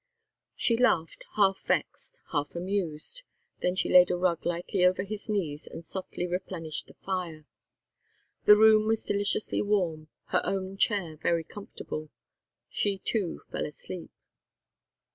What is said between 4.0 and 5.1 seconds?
a rug lightly over